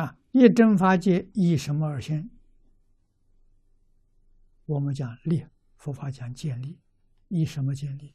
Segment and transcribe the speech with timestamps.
[0.00, 2.30] 啊，一真法界以什么而现？
[4.64, 5.46] 我们讲立，
[5.76, 6.80] 佛法讲建立，
[7.28, 8.14] 以什么建立？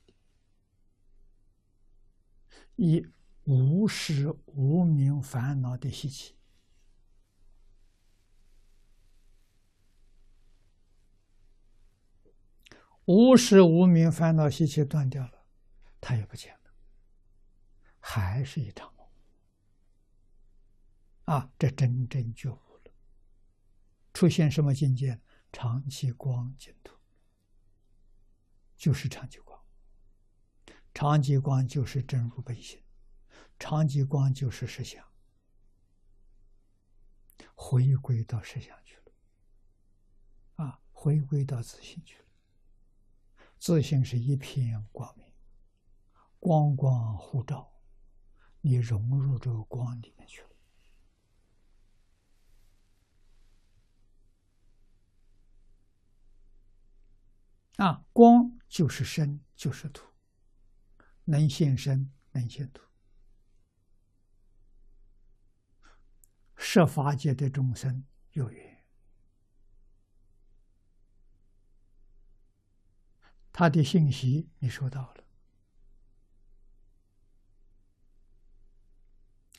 [2.75, 3.05] 以
[3.43, 6.35] 无始无明烦恼的习气，
[13.05, 15.45] 无始无明烦恼习气断掉了，
[16.01, 16.71] 它也不见了，
[17.99, 18.94] 还是一场。
[21.25, 22.91] 啊，这真正觉悟了，
[24.13, 25.21] 出现什么境界？
[25.51, 26.97] 长期光净土，
[28.75, 29.57] 就是长期光。
[30.93, 32.83] 长期光就是真如本性，
[33.57, 35.05] 长期光就是实相，
[37.53, 39.13] 回归到实相去了。
[40.55, 42.25] 啊，回归到自信去了。
[43.57, 45.25] 自信是一片光明，
[46.39, 47.73] 光光互照，
[48.59, 50.54] 你融入这个光里面去了。
[57.77, 60.05] 啊，光就是身，就是土，
[61.25, 62.81] 能现身，能现土。
[66.55, 68.85] 设法界的众生有缘，
[73.51, 75.23] 他的信息你收到了，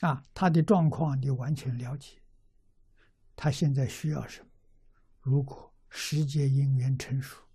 [0.01, 2.19] 啊，他的状况你完全了解，
[3.35, 4.49] 他现在需要什么？
[5.21, 7.46] 如果时间因缘成熟。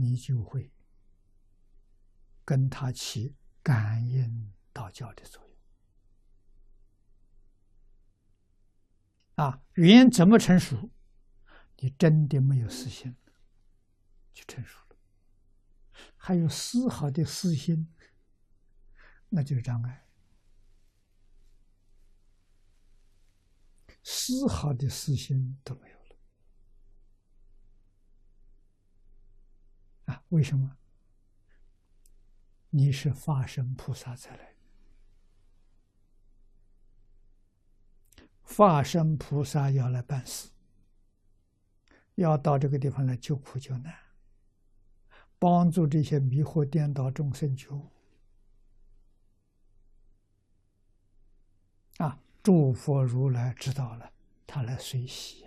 [0.00, 0.72] 你就会
[2.44, 5.56] 跟他起感应道教的作用
[9.34, 9.60] 啊！
[9.74, 10.90] 缘怎么成熟？
[11.78, 13.16] 你真的没有私心，
[14.32, 14.96] 就成熟了。
[16.16, 17.92] 还有丝毫的私心，
[19.28, 20.06] 那就是障碍。
[24.04, 25.87] 丝毫的私心都没
[30.30, 30.76] 为什么？
[32.70, 34.54] 你是化身菩萨才来，
[38.42, 40.50] 化身菩萨要来办事，
[42.16, 43.94] 要到这个地方来救苦救难，
[45.38, 47.90] 帮助这些迷惑颠倒众生求。
[51.96, 54.12] 啊，诸佛如来知道了，
[54.46, 55.46] 他来随喜，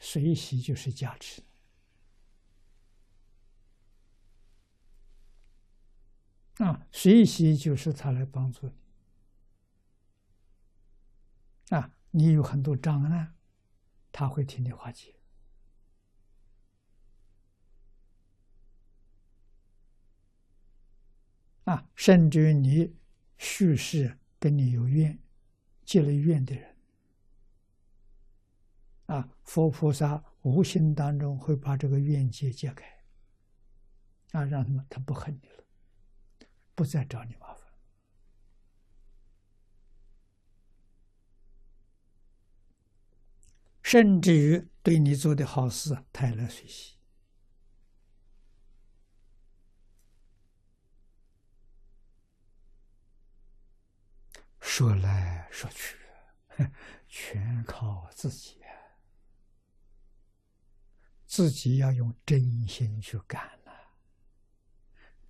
[0.00, 1.40] 随喜就是加持。
[6.58, 8.74] 啊，随喜就是他来帮助你。
[11.76, 13.32] 啊，你有很多障碍，
[14.10, 15.14] 他会替你化解。
[21.64, 22.96] 啊，甚至于你
[23.36, 25.18] 叙事跟你有怨、
[25.84, 26.76] 结了怨的人，
[29.06, 32.86] 啊，佛菩萨无形当中会把这个怨结解开，
[34.32, 35.67] 啊，让他们他不恨你了。
[36.78, 37.68] 不再找你麻烦，
[43.82, 46.96] 甚至于对你做的好事，他也来学习。
[54.60, 55.98] 说来说去，
[57.08, 58.62] 全靠自己，
[61.26, 63.57] 自己要用真心去干。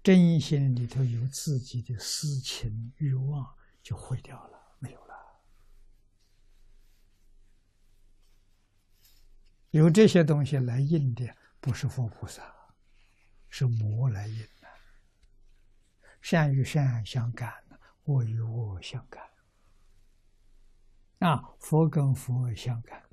[0.03, 5.15] 真心里头有自己的私情欲望，就毁掉了，没有了。
[9.71, 12.43] 有这些东西来印的，不是佛菩萨，
[13.51, 14.69] 是魔来印的。
[16.23, 17.53] 善与善相干，
[18.05, 19.23] 恶与恶相干。
[21.19, 23.05] 啊，佛跟佛相干，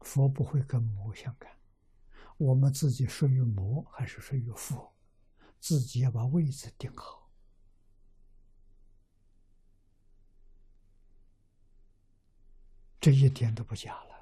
[0.00, 1.52] 佛不会跟魔相干。
[2.36, 4.90] 我们自己属于母还是属于父？
[5.60, 7.30] 自己要把位置定好，
[13.00, 14.13] 这一点都不假了。